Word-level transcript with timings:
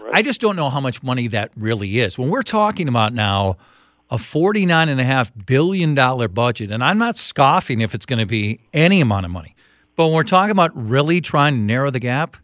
Right. 0.00 0.14
I 0.14 0.22
just 0.22 0.40
don't 0.40 0.56
know 0.56 0.70
how 0.70 0.80
much 0.80 1.02
money 1.02 1.26
that 1.28 1.50
really 1.56 1.98
is. 1.98 2.18
When 2.18 2.30
we're 2.30 2.42
talking 2.42 2.88
about 2.88 3.12
now 3.12 3.56
a 4.10 4.16
$49.5 4.16 5.46
billion 5.46 5.94
budget, 5.94 6.70
and 6.70 6.82
I'm 6.82 6.98
not 6.98 7.18
scoffing 7.18 7.80
if 7.80 7.94
it's 7.94 8.06
going 8.06 8.20
to 8.20 8.26
be 8.26 8.60
any 8.72 9.00
amount 9.00 9.26
of 9.26 9.32
money, 9.32 9.54
but 9.96 10.06
when 10.06 10.14
we're 10.14 10.22
talking 10.22 10.52
about 10.52 10.70
really 10.74 11.20
trying 11.20 11.54
to 11.54 11.60
narrow 11.60 11.90
the 11.90 12.00
gap, 12.00 12.36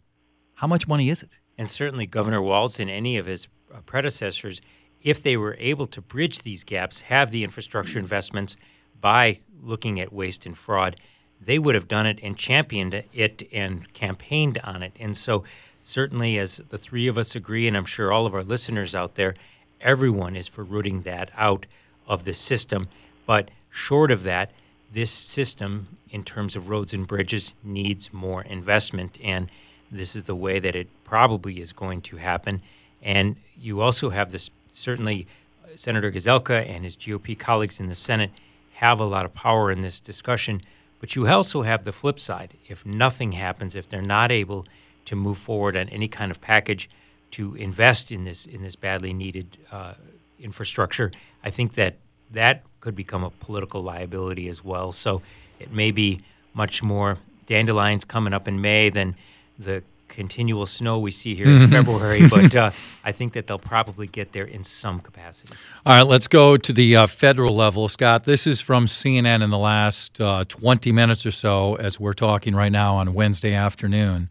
how 0.55 0.67
much 0.67 0.87
money 0.87 1.09
is 1.09 1.23
it? 1.23 1.37
And 1.57 1.69
certainly 1.69 2.05
Governor 2.05 2.41
Walz 2.41 2.79
and 2.79 2.89
any 2.89 3.17
of 3.17 3.25
his 3.25 3.47
uh, 3.73 3.79
predecessors, 3.85 4.61
if 5.01 5.23
they 5.23 5.37
were 5.37 5.55
able 5.59 5.85
to 5.87 6.01
bridge 6.01 6.39
these 6.39 6.63
gaps, 6.63 7.01
have 7.01 7.31
the 7.31 7.43
infrastructure 7.43 7.97
investments 7.99 8.57
by 8.99 9.39
looking 9.61 9.99
at 9.99 10.11
waste 10.11 10.45
and 10.45 10.57
fraud, 10.57 10.97
they 11.41 11.59
would 11.59 11.75
have 11.75 11.87
done 11.87 12.05
it 12.05 12.19
and 12.21 12.37
championed 12.37 13.03
it 13.13 13.43
and 13.51 13.91
campaigned 13.93 14.59
on 14.63 14.83
it. 14.83 14.93
And 14.99 15.15
so, 15.15 15.43
certainly, 15.85 16.39
as 16.39 16.61
the 16.69 16.77
three 16.77 17.07
of 17.07 17.17
us 17.17 17.35
agree, 17.35 17.67
and 17.67 17.77
I'm 17.77 17.85
sure 17.85 18.11
all 18.11 18.25
of 18.25 18.33
our 18.33 18.43
listeners 18.43 18.95
out 18.95 19.15
there, 19.15 19.35
everyone 19.81 20.35
is 20.35 20.47
for 20.47 20.63
rooting 20.63 21.03
that 21.03 21.31
out 21.37 21.65
of 22.07 22.23
the 22.23 22.33
system. 22.33 22.87
But 23.25 23.51
short 23.69 24.11
of 24.11 24.23
that, 24.23 24.51
this 24.91 25.11
system, 25.11 25.87
in 26.09 26.23
terms 26.23 26.55
of 26.55 26.69
roads 26.69 26.93
and 26.93 27.07
bridges, 27.07 27.53
needs 27.63 28.13
more 28.13 28.41
investment. 28.43 29.17
And 29.23 29.49
this 29.91 30.15
is 30.15 30.23
the 30.23 30.35
way 30.35 30.59
that 30.59 30.75
it 30.75 30.87
probably 31.03 31.61
is 31.61 31.71
going 31.71 32.01
to 32.03 32.17
happen. 32.17 32.61
And 33.01 33.35
you 33.59 33.81
also 33.81 34.09
have 34.09 34.31
this 34.31 34.49
certainly, 34.71 35.27
Senator 35.75 36.11
Gazelka 36.11 36.67
and 36.67 36.83
his 36.83 36.95
GOP 36.95 37.37
colleagues 37.37 37.79
in 37.79 37.87
the 37.87 37.95
Senate 37.95 38.31
have 38.73 38.99
a 38.99 39.05
lot 39.05 39.25
of 39.25 39.33
power 39.33 39.71
in 39.71 39.81
this 39.81 39.99
discussion. 39.99 40.61
But 40.99 41.15
you 41.15 41.27
also 41.27 41.61
have 41.61 41.83
the 41.83 41.91
flip 41.91 42.19
side. 42.19 42.55
If 42.67 42.85
nothing 42.85 43.33
happens, 43.33 43.75
if 43.75 43.87
they're 43.87 44.01
not 44.01 44.31
able 44.31 44.65
to 45.05 45.15
move 45.15 45.37
forward 45.37 45.77
on 45.77 45.89
any 45.89 46.07
kind 46.07 46.31
of 46.31 46.41
package 46.41 46.89
to 47.31 47.55
invest 47.55 48.11
in 48.11 48.23
this 48.23 48.45
in 48.45 48.61
this 48.61 48.75
badly 48.75 49.13
needed 49.13 49.57
uh, 49.71 49.93
infrastructure, 50.39 51.11
I 51.43 51.49
think 51.49 51.73
that 51.73 51.95
that 52.31 52.63
could 52.79 52.95
become 52.95 53.23
a 53.23 53.29
political 53.29 53.81
liability 53.81 54.47
as 54.47 54.63
well. 54.63 54.91
So 54.91 55.21
it 55.59 55.71
may 55.71 55.91
be 55.91 56.21
much 56.53 56.83
more 56.83 57.17
dandelions 57.45 58.05
coming 58.05 58.33
up 58.33 58.47
in 58.47 58.61
May 58.61 58.89
than 58.89 59.15
the 59.57 59.83
continual 60.07 60.65
snow 60.65 60.99
we 60.99 61.11
see 61.11 61.35
here 61.35 61.47
in 61.47 61.67
February, 61.69 62.27
but 62.29 62.55
uh, 62.55 62.71
I 63.03 63.11
think 63.11 63.33
that 63.33 63.47
they'll 63.47 63.59
probably 63.59 64.07
get 64.07 64.31
there 64.31 64.45
in 64.45 64.63
some 64.63 64.99
capacity. 64.99 65.53
All 65.85 65.97
right, 65.97 66.07
let's 66.07 66.27
go 66.27 66.57
to 66.57 66.73
the 66.73 66.95
uh, 66.95 67.05
federal 67.07 67.55
level. 67.55 67.89
Scott, 67.89 68.23
this 68.23 68.47
is 68.47 68.61
from 68.61 68.85
CNN 68.85 69.43
in 69.43 69.49
the 69.49 69.57
last 69.57 70.21
uh, 70.21 70.45
20 70.47 70.91
minutes 70.91 71.25
or 71.25 71.31
so 71.31 71.75
as 71.75 71.99
we're 71.99 72.13
talking 72.13 72.55
right 72.55 72.71
now 72.71 72.95
on 72.95 73.13
Wednesday 73.13 73.53
afternoon. 73.53 74.29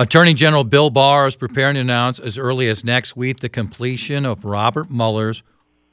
Attorney 0.00 0.32
General 0.32 0.64
Bill 0.64 0.88
Barr 0.88 1.26
is 1.26 1.36
preparing 1.36 1.74
to 1.74 1.80
announce 1.82 2.18
as 2.18 2.38
early 2.38 2.70
as 2.70 2.82
next 2.82 3.18
week 3.18 3.40
the 3.40 3.50
completion 3.50 4.24
of 4.24 4.46
Robert 4.46 4.90
Mueller's 4.90 5.42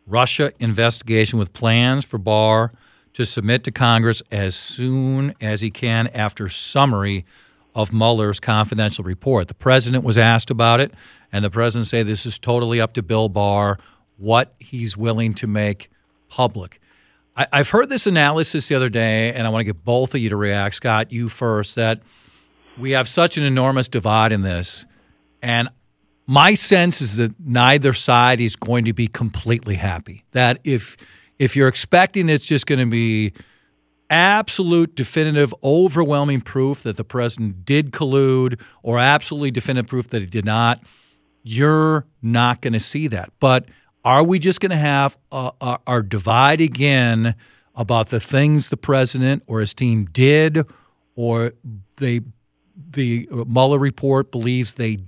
Russia 0.05 0.53
investigation 0.61 1.37
with 1.37 1.51
plans 1.51 2.05
for 2.05 2.17
Barr 2.17 2.71
to 3.11 3.25
submit 3.25 3.65
to 3.65 3.71
Congress 3.71 4.23
as 4.31 4.55
soon 4.55 5.35
as 5.41 5.59
he 5.59 5.69
can 5.69 6.07
after 6.13 6.47
summary 6.47 7.25
of 7.75 7.91
Mueller's 7.91 8.39
confidential 8.39 9.03
report. 9.03 9.49
The 9.49 9.53
president 9.55 10.05
was 10.05 10.17
asked 10.17 10.49
about 10.49 10.79
it, 10.79 10.93
and 11.33 11.43
the 11.43 11.51
president 11.51 11.87
said 11.87 12.07
this 12.07 12.25
is 12.25 12.39
totally 12.39 12.79
up 12.79 12.93
to 12.93 13.03
Bill 13.03 13.27
Barr 13.27 13.77
what 14.15 14.53
he's 14.57 14.95
willing 14.95 15.33
to 15.33 15.47
make 15.47 15.89
public. 16.29 16.79
I, 17.35 17.47
I've 17.51 17.71
heard 17.71 17.89
this 17.89 18.07
analysis 18.07 18.69
the 18.69 18.75
other 18.75 18.87
day, 18.87 19.33
and 19.33 19.45
I 19.45 19.49
want 19.49 19.59
to 19.59 19.65
get 19.65 19.83
both 19.83 20.15
of 20.15 20.21
you 20.21 20.29
to 20.29 20.37
react. 20.37 20.75
Scott, 20.75 21.11
you 21.11 21.27
first, 21.27 21.75
that 21.75 21.99
we 22.79 22.91
have 22.91 23.07
such 23.07 23.37
an 23.37 23.43
enormous 23.43 23.87
divide 23.87 24.31
in 24.31 24.41
this, 24.41 24.85
and 25.41 25.69
my 26.27 26.53
sense 26.53 27.01
is 27.01 27.15
that 27.17 27.33
neither 27.39 27.93
side 27.93 28.39
is 28.39 28.55
going 28.55 28.85
to 28.85 28.93
be 28.93 29.07
completely 29.07 29.75
happy. 29.75 30.25
That 30.31 30.59
if 30.63 30.97
if 31.39 31.55
you're 31.55 31.67
expecting 31.67 32.29
it's 32.29 32.45
just 32.45 32.65
going 32.65 32.79
to 32.79 32.85
be 32.85 33.33
absolute, 34.09 34.95
definitive, 34.95 35.53
overwhelming 35.63 36.41
proof 36.41 36.83
that 36.83 36.97
the 36.97 37.03
president 37.03 37.65
did 37.65 37.91
collude 37.91 38.59
or 38.83 38.99
absolutely 38.99 39.51
definitive 39.51 39.89
proof 39.89 40.09
that 40.09 40.21
he 40.21 40.27
did 40.27 40.45
not, 40.45 40.81
you're 41.43 42.05
not 42.21 42.61
going 42.61 42.73
to 42.73 42.79
see 42.79 43.07
that. 43.07 43.31
But 43.39 43.65
are 44.03 44.23
we 44.23 44.39
just 44.39 44.61
going 44.61 44.71
to 44.71 44.77
have 44.77 45.17
uh, 45.31 45.51
our, 45.59 45.79
our 45.85 46.01
divide 46.01 46.61
again 46.61 47.35
about 47.75 48.09
the 48.09 48.19
things 48.19 48.69
the 48.69 48.77
president 48.77 49.43
or 49.47 49.59
his 49.59 49.73
team 49.73 50.05
did 50.05 50.65
or 51.15 51.53
they 51.97 52.21
the 52.91 53.27
Mueller 53.31 53.79
report 53.79 54.31
believes 54.31 54.75
they 54.75 54.99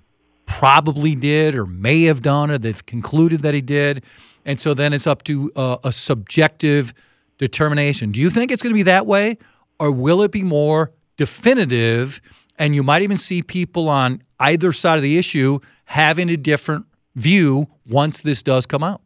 probably 0.45 1.15
did 1.15 1.55
or 1.55 1.65
may 1.65 2.03
have 2.03 2.21
done 2.21 2.49
or 2.49 2.57
they've 2.57 2.85
concluded 2.85 3.41
that 3.43 3.53
he 3.53 3.61
did. 3.61 4.03
And 4.45 4.59
so 4.59 4.73
then 4.73 4.93
it's 4.93 5.05
up 5.05 5.23
to 5.25 5.51
uh, 5.55 5.77
a 5.83 5.91
subjective 5.91 6.93
determination. 7.37 8.11
Do 8.11 8.19
you 8.19 8.29
think 8.29 8.51
it's 8.51 8.63
going 8.63 8.73
to 8.73 8.77
be 8.77 8.83
that 8.83 9.05
way 9.05 9.37
or 9.79 9.91
will 9.91 10.21
it 10.23 10.31
be 10.31 10.43
more 10.43 10.91
definitive 11.17 12.19
and 12.57 12.75
you 12.75 12.83
might 12.83 13.03
even 13.03 13.17
see 13.17 13.41
people 13.41 13.87
on 13.87 14.23
either 14.39 14.71
side 14.73 14.97
of 14.97 15.03
the 15.03 15.17
issue 15.17 15.59
having 15.85 16.29
a 16.29 16.37
different 16.37 16.85
view 17.15 17.67
once 17.87 18.21
this 18.21 18.41
does 18.41 18.65
come 18.65 18.83
out? 18.83 19.01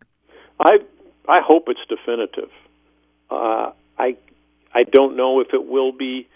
I 0.59 0.79
I 1.27 1.39
hope 1.41 1.65
it's 1.67 1.79
definitive. 1.87 2.49
Uh, 3.29 3.71
I 3.97 4.17
I 4.73 4.83
don't 4.83 5.15
know 5.15 5.39
if 5.39 5.53
it 5.53 5.65
will 5.67 5.91
be. 5.91 6.27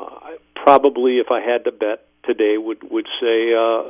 Uh, 0.00 0.30
probably, 0.54 1.18
if 1.18 1.26
I 1.30 1.40
had 1.40 1.64
to 1.64 1.72
bet 1.72 2.06
today, 2.24 2.56
would 2.56 2.82
would 2.90 3.06
say 3.20 3.52
uh, 3.52 3.82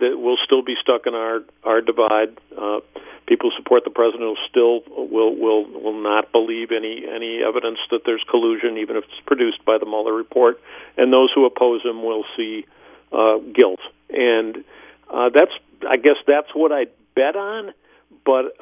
that 0.00 0.12
we'll 0.14 0.38
still 0.44 0.62
be 0.62 0.74
stuck 0.80 1.06
in 1.06 1.14
our 1.14 1.40
our 1.64 1.80
divide. 1.80 2.38
Uh, 2.56 2.80
people 3.26 3.50
support 3.56 3.82
the 3.84 3.90
president 3.90 4.22
will 4.22 4.36
still 4.48 4.82
will 4.96 5.34
will 5.34 5.64
will 5.64 6.00
not 6.00 6.30
believe 6.30 6.70
any 6.70 7.04
any 7.06 7.42
evidence 7.42 7.78
that 7.90 8.02
there's 8.04 8.24
collusion, 8.30 8.78
even 8.78 8.96
if 8.96 9.04
it's 9.04 9.20
produced 9.26 9.64
by 9.64 9.78
the 9.78 9.86
Mueller 9.86 10.12
report, 10.12 10.60
and 10.96 11.12
those 11.12 11.30
who 11.34 11.44
oppose 11.46 11.82
him 11.82 12.04
will 12.04 12.24
see 12.36 12.64
guilt. 13.10 13.80
And 14.10 14.64
that's 15.10 15.52
I 15.88 15.96
guess 15.96 16.16
that's 16.26 16.54
what 16.54 16.72
I 16.72 16.86
bet 17.14 17.36
on, 17.36 17.74
but. 18.24 18.56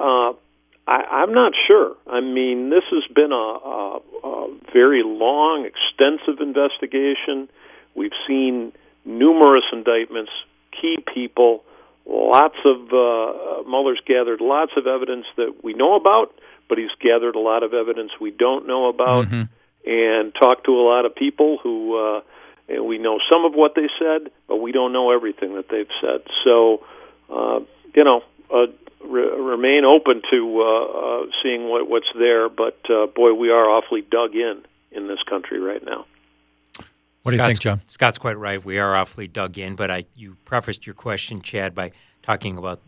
I, 0.87 1.23
I'm 1.23 1.33
not 1.33 1.53
sure. 1.67 1.97
I 2.07 2.21
mean, 2.21 2.71
this 2.71 2.85
has 2.91 3.05
been 3.15 3.33
a, 3.33 3.35
a, 3.35 4.01
a 4.23 4.57
very 4.73 5.03
long, 5.03 5.67
extensive 5.67 6.41
investigation. 6.41 7.49
We've 7.95 8.13
seen 8.27 8.73
numerous 9.05 9.65
indictments, 9.73 10.31
key 10.79 10.99
people, 11.13 11.65
lots 12.07 12.57
of 12.65 12.77
uh, 12.93 13.63
Mueller's 13.69 14.01
gathered 14.07 14.41
lots 14.41 14.73
of 14.77 14.87
evidence 14.87 15.27
that 15.37 15.63
we 15.63 15.73
know 15.73 15.95
about, 15.95 16.35
but 16.69 16.77
he's 16.79 16.91
gathered 17.01 17.35
a 17.35 17.41
lot 17.41 17.63
of 17.63 17.73
evidence 17.73 18.13
we 18.21 18.31
don't 18.31 18.67
know 18.67 18.89
about, 18.89 19.27
Mm-hmm. 19.27 19.91
and 19.91 20.35
talked 20.35 20.65
to 20.67 20.73
a 20.73 20.85
lot 20.85 21.07
of 21.07 21.15
people 21.15 21.59
who 21.63 21.97
uh, 21.97 22.21
and 22.69 22.87
we 22.87 22.97
know 22.99 23.19
some 23.31 23.45
of 23.45 23.53
what 23.53 23.75
they 23.75 23.89
said, 23.99 24.31
but 24.49 24.57
we 24.57 24.73
don't 24.73 24.93
know 24.93 25.13
everything 25.13 25.55
that 25.55 25.69
they've 25.69 25.95
said. 26.01 26.23
So, 26.45 26.85
uh, 27.31 27.61
you 27.95 28.05
know. 28.05 28.23
Uh, 28.53 28.67
re- 29.05 29.41
remain 29.41 29.85
open 29.85 30.23
to 30.31 30.61
uh, 30.61 30.85
uh, 30.85 31.27
seeing 31.43 31.69
what, 31.69 31.89
what's 31.89 32.07
there, 32.19 32.49
but 32.49 32.79
uh, 32.91 33.07
boy, 33.07 33.33
we 33.35 33.51
are 33.51 33.69
awfully 33.69 34.03
dug 34.03 34.35
in 34.35 34.65
in 34.91 35.09
this 35.09 35.23
country 35.29 35.61
right 35.61 35.85
now. 35.85 36.07
What 37.23 37.31
do 37.31 37.37
you 37.37 37.43
Scott's, 37.43 37.59
think, 37.59 37.61
John? 37.61 37.83
Scott's 37.87 38.19
quite 38.19 38.39
right. 38.39 38.63
We 38.63 38.79
are 38.79 38.95
awfully 38.95 39.29
dug 39.29 39.57
in, 39.57 39.77
but 39.77 39.91
I 39.91 40.05
you 40.15 40.37
prefaced 40.45 40.87
your 40.87 40.95
question, 40.95 41.41
Chad, 41.41 41.75
by 41.75 41.93
talking 42.23 42.59
about 42.59 42.81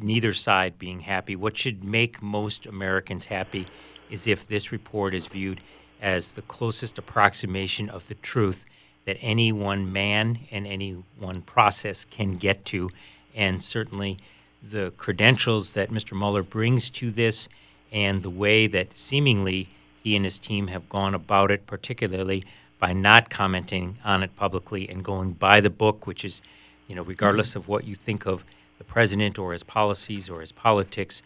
neither 0.00 0.34
side 0.34 0.78
being 0.78 1.00
happy. 1.00 1.34
What 1.34 1.56
should 1.56 1.82
make 1.82 2.22
most 2.22 2.66
Americans 2.66 3.24
happy 3.24 3.66
is 4.10 4.26
if 4.26 4.46
this 4.46 4.70
report 4.70 5.14
is 5.14 5.26
viewed 5.26 5.60
as 6.00 6.32
the 6.32 6.42
closest 6.42 6.98
approximation 6.98 7.88
of 7.88 8.06
the 8.08 8.14
truth 8.14 8.64
that 9.06 9.16
any 9.20 9.52
one 9.52 9.92
man 9.92 10.38
and 10.50 10.66
any 10.66 11.02
one 11.18 11.40
process 11.40 12.04
can 12.04 12.36
get 12.36 12.64
to, 12.66 12.90
and 13.34 13.62
certainly 13.62 14.18
the 14.62 14.92
credentials 14.96 15.72
that 15.74 15.90
Mr. 15.90 16.16
Mueller 16.16 16.42
brings 16.42 16.90
to 16.90 17.10
this 17.10 17.48
and 17.92 18.22
the 18.22 18.30
way 18.30 18.66
that 18.66 18.96
seemingly 18.96 19.68
he 20.02 20.16
and 20.16 20.24
his 20.24 20.38
team 20.38 20.68
have 20.68 20.88
gone 20.88 21.14
about 21.14 21.50
it, 21.50 21.66
particularly 21.66 22.44
by 22.78 22.92
not 22.92 23.30
commenting 23.30 23.98
on 24.04 24.22
it 24.22 24.34
publicly 24.36 24.88
and 24.88 25.04
going 25.04 25.32
by 25.32 25.60
the 25.60 25.70
book, 25.70 26.06
which 26.06 26.24
is, 26.24 26.40
you 26.86 26.94
know, 26.94 27.02
regardless 27.02 27.56
of 27.56 27.68
what 27.68 27.84
you 27.84 27.94
think 27.94 28.26
of 28.26 28.44
the 28.78 28.84
president 28.84 29.38
or 29.38 29.52
his 29.52 29.62
policies 29.62 30.30
or 30.30 30.40
his 30.40 30.52
politics, 30.52 31.22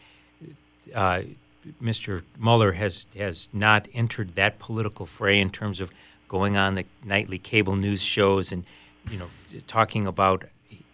uh, 0.95 1.23
Mr. 1.83 2.23
Mueller 2.39 2.73
has 2.73 3.07
has 3.17 3.49
not 3.53 3.87
entered 3.95 4.35
that 4.35 4.59
political 4.59 5.07
fray 5.07 5.41
in 5.41 5.51
terms 5.51 5.81
of 5.81 5.93
going 6.29 6.57
on 6.57 6.75
the 6.75 6.85
nightly 7.05 7.39
cable 7.39 7.77
news 7.77 8.03
shows 8.03 8.53
and, 8.53 8.65
you 9.11 9.19
know, 9.19 9.29
talking 9.67 10.07
about 10.07 10.45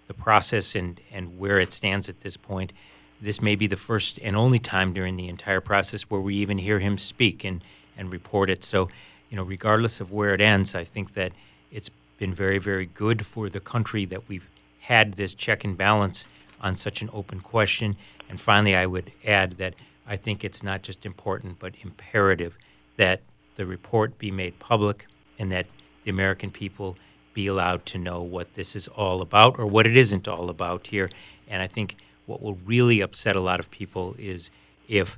the 0.09 0.15
process 0.15 0.75
and, 0.75 1.01
and 1.13 1.39
where 1.39 1.61
it 1.61 1.73
stands 1.73 2.09
at 2.09 2.21
this 2.21 2.37
point. 2.37 2.73
This 3.21 3.41
may 3.41 3.55
be 3.55 3.67
the 3.67 3.77
first 3.77 4.19
and 4.23 4.37
only 4.37 4.59
time 4.59 4.93
during 4.93 5.17
the 5.17 5.29
entire 5.29 5.61
process 5.61 6.03
where 6.03 6.21
we 6.21 6.35
even 6.37 6.59
hear 6.59 6.81
him 6.81 6.99
speak 6.99 7.45
and, 7.45 7.63
and 7.97 8.11
report 8.11 8.51
it. 8.51 8.65
So, 8.65 8.89
you 9.31 9.37
know, 9.37 9.43
regardless 9.43 10.01
of 10.01 10.11
where 10.11 10.35
it 10.35 10.41
ends, 10.41 10.75
I 10.75 10.85
think 10.85 11.15
that 11.15 11.33
it's 11.71 11.91
been 12.17 12.35
very, 12.35 12.59
very 12.59 12.87
good 12.87 13.25
for 13.25 13.49
the 13.49 13.61
country 13.61 14.05
that 14.07 14.29
we've 14.29 14.49
had 14.81 15.15
this 15.15 15.35
check 15.35 15.65
and 15.65 15.77
balance 15.77 16.27
on 16.61 16.77
such 16.77 17.03
an 17.03 17.11
open 17.13 17.41
question. 17.41 17.97
And 18.29 18.41
finally, 18.41 18.75
I 18.75 18.87
would 18.87 19.13
add 19.25 19.59
that 19.59 19.75
I 20.07 20.17
think 20.17 20.45
it's 20.45 20.63
not 20.63 20.83
just 20.83 21.05
important 21.05 21.59
but 21.59 21.75
imperative 21.83 22.57
that 22.97 23.21
the 23.57 23.67
report 23.67 24.19
be 24.19 24.31
made 24.31 24.59
public 24.59 25.07
and 25.39 25.53
that 25.53 25.67
the 26.05 26.11
American 26.11 26.51
people 26.51 26.97
be 27.39 27.47
allowed 27.47 27.87
to 27.87 27.99
know 27.99 28.21
what 28.21 28.55
this 28.55 28.75
is 28.75 28.89
all 28.89 29.23
about 29.23 29.61
or 29.61 29.67
what 29.75 29.87
it 29.87 29.97
isn't 29.97 30.27
all 30.27 30.51
about 30.51 30.89
here. 30.89 31.09
And 31.47 31.63
I 31.63 31.69
think 31.69 31.95
what 32.27 32.43
will 32.43 32.59
really 32.67 33.01
upset 33.01 33.37
a 33.37 33.41
lot 33.41 33.61
of 33.61 33.71
people 33.71 34.17
is 34.19 34.51
if 34.89 35.17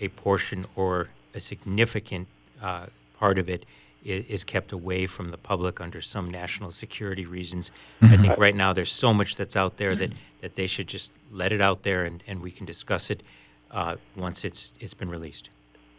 a 0.00 0.08
portion 0.08 0.66
or 0.74 1.08
a 1.34 1.38
significant 1.38 2.26
uh, 2.60 2.86
part 3.16 3.38
of 3.38 3.48
it 3.48 3.64
is, 4.04 4.24
is, 4.24 4.42
kept 4.42 4.72
away 4.72 5.06
from 5.06 5.28
the 5.28 5.36
public 5.36 5.80
under 5.80 6.00
some 6.00 6.28
national 6.28 6.72
security 6.72 7.26
reasons. 7.26 7.70
I 8.02 8.16
think 8.16 8.36
right 8.38 8.56
now 8.56 8.72
there's 8.72 8.90
so 8.90 9.14
much 9.14 9.36
that's 9.36 9.54
out 9.54 9.76
there 9.76 9.94
that, 9.94 10.10
that 10.40 10.56
they 10.56 10.66
should 10.66 10.88
just 10.88 11.12
let 11.30 11.52
it 11.52 11.60
out 11.60 11.84
there 11.84 12.06
and, 12.06 12.24
and 12.26 12.42
we 12.42 12.50
can 12.50 12.66
discuss 12.66 13.08
it 13.08 13.22
uh, 13.70 13.94
once 14.16 14.44
it's 14.44 14.74
it's 14.80 14.94
been 14.94 15.08
released. 15.08 15.48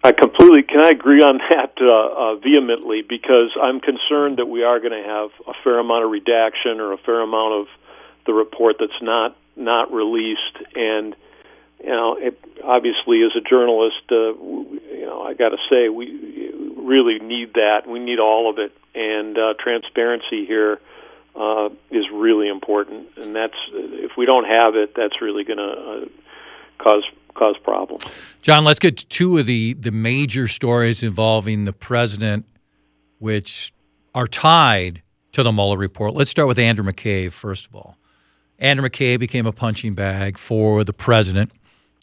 I 0.04 0.12
completely 0.12 0.64
can 0.64 0.84
I 0.84 0.90
agree 0.90 1.22
on 1.22 1.38
that 1.50 1.74
uh, 1.80 2.34
uh, 2.34 2.36
vehemently? 2.36 3.04
Because 3.08 3.52
I'm 3.62 3.80
concerned 3.80 4.38
that 4.38 4.48
we 4.48 4.64
are 4.64 4.80
going 4.80 4.92
to 4.92 5.08
have 5.08 5.30
a 5.48 5.54
fair 5.64 5.80
amount 5.80 6.04
of 6.04 6.12
redaction 6.12 6.82
or 6.82 6.92
a 6.92 6.98
fair 6.98 7.22
amount 7.22 7.62
of 7.62 7.68
the 8.26 8.34
report 8.34 8.76
that's 8.80 9.02
not 9.02 9.36
not 9.56 9.94
released. 9.94 10.58
And 10.76 11.16
you 11.82 11.90
know 11.90 12.18
it, 12.18 12.38
obviously 12.62 13.24
as 13.24 13.32
a 13.38 13.42
journalist 13.42 14.04
uh, 14.12 14.36
you 14.36 15.06
know 15.06 15.22
I 15.22 15.36
got 15.36 15.50
to 15.50 15.58
say 15.70 15.88
we 15.88 16.52
really 16.76 17.20
need 17.20 17.54
that. 17.54 17.88
We 17.88 18.00
need 18.00 18.20
all 18.20 18.50
of 18.50 18.60
it. 18.60 18.74
And 18.94 19.38
uh, 19.38 19.54
transparency 19.58 20.46
here 20.46 20.82
uh, 21.34 21.70
is 21.92 22.06
really 22.12 22.50
important. 22.50 23.08
And 23.24 23.34
that's 23.34 23.58
if 23.72 24.18
we 24.18 24.26
don't 24.26 24.46
have 24.46 24.76
it 24.76 24.96
that's 24.98 25.22
really 25.22 25.46
going 25.46 25.60
to 25.60 25.64
uh, 25.64 26.06
cause 26.78 27.04
cause 27.34 27.56
problems. 27.64 28.04
John, 28.42 28.64
let's 28.64 28.80
get 28.80 28.98
to 28.98 29.08
two 29.08 29.38
of 29.38 29.46
the, 29.46 29.74
the 29.74 29.92
major 29.92 30.48
stories 30.48 31.04
involving 31.04 31.66
the 31.66 31.74
president, 31.74 32.46
which 33.20 33.74
are 34.14 34.28
tied 34.28 35.02
to 35.32 35.44
the 35.44 35.52
Mueller 35.52 35.78
report. 35.78 36.14
Let's 36.14 36.32
start 36.32 36.48
with 36.48 36.60
Andrew 36.60 36.86
McCabe, 36.86 37.32
first 37.32 37.68
of 37.68 37.76
all. 37.76 37.98
Andrew 38.60 38.88
McCabe 38.88 39.20
became 39.20 39.46
a 39.46 39.52
punching 39.52 39.94
bag 39.94 40.38
for 40.38 40.84
the 40.84 40.94
president 40.94 41.52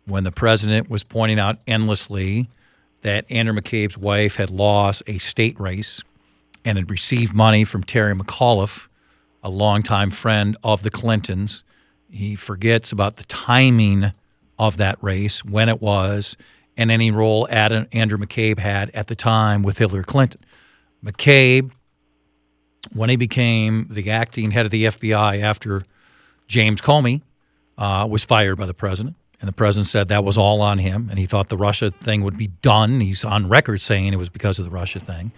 when 0.05 0.25
the 0.25 0.33
president 0.33 0.91
was 0.91 1.05
pointing 1.05 1.39
out 1.39 1.59
endlessly 1.67 2.49
that 3.03 3.25
Andrew 3.31 3.55
McCabe's 3.55 3.97
wife 3.97 4.37
had 4.37 4.51
lost 4.51 5.03
a 5.07 5.19
state 5.19 5.59
race 5.59 6.03
and 6.65 6.77
had 6.77 6.91
received 6.91 7.35
money 7.35 7.65
from 7.65 7.83
Terry 7.83 8.15
McAuliffe, 8.15 8.89
a 9.43 9.49
longtime 9.49 10.11
friend 10.11 10.57
of 10.63 10.83
the 10.83 10.91
Clintons. 10.91 11.65
He 12.11 12.35
forgets 12.35 12.93
about 12.93 13.17
the 13.17 13.25
timing 13.25 14.13
of 14.61 14.77
that 14.77 15.03
race, 15.03 15.43
when 15.43 15.71
it 15.71 15.81
was, 15.81 16.37
and 16.77 16.91
any 16.91 17.11
role 17.11 17.49
Adam, 17.51 17.87
Andrew 17.93 18.19
McCabe 18.19 18.59
had 18.59 18.91
at 18.91 19.07
the 19.07 19.15
time 19.17 19.63
with 19.63 19.79
Hillary 19.79 20.05
Clinton. 20.05 20.43
McCabe, 21.03 21.71
when 22.93 23.09
he 23.09 23.17
became 23.17 23.89
the 23.91 24.11
acting 24.11 24.51
head 24.51 24.67
of 24.67 24.71
the 24.71 24.85
FBI 24.85 25.41
after 25.41 25.83
James 26.47 26.83
Comey 26.83 27.23
uh, 27.79 28.07
was 28.09 28.25
fired 28.25 28.57
by 28.57 28.67
the 28.67 28.75
president, 28.75 29.17
and 29.41 29.49
the 29.49 29.53
president 29.53 29.89
said 29.89 30.09
that 30.09 30.25
was 30.25 30.37
all 30.37 30.61
on 30.61 30.77
him, 30.77 31.09
and 31.09 31.19
he 31.19 31.25
thought 31.25 31.49
the 31.49 31.57
Russia 31.57 31.91
thing 31.91 32.23
would 32.23 32.37
be 32.37 32.49
done. 32.49 33.01
He's 33.01 33.25
on 33.25 33.49
record 33.49 33.81
saying 33.81 34.13
it 34.13 34.19
was 34.19 34.29
because 34.29 34.59
of 34.59 34.67
the 34.67 34.71
Russia 34.71 35.01
thing. 35.01 35.33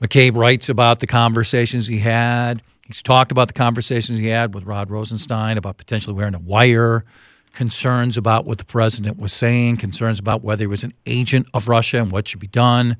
McCabe 0.00 0.34
writes 0.34 0.70
about 0.70 1.00
the 1.00 1.06
conversations 1.06 1.88
he 1.88 1.98
had. 1.98 2.62
He's 2.86 3.02
talked 3.02 3.32
about 3.32 3.48
the 3.48 3.54
conversations 3.54 4.18
he 4.18 4.28
had 4.28 4.54
with 4.54 4.64
Rod 4.64 4.90
Rosenstein 4.90 5.58
about 5.58 5.76
potentially 5.76 6.14
wearing 6.14 6.34
a 6.34 6.38
wire 6.38 7.04
concerns 7.52 8.16
about 8.16 8.44
what 8.44 8.58
the 8.58 8.64
president 8.64 9.18
was 9.18 9.32
saying, 9.32 9.76
concerns 9.76 10.18
about 10.18 10.42
whether 10.42 10.62
he 10.62 10.66
was 10.66 10.84
an 10.84 10.94
agent 11.06 11.46
of 11.52 11.68
Russia 11.68 11.98
and 11.98 12.10
what 12.10 12.28
should 12.28 12.40
be 12.40 12.46
done. 12.46 12.96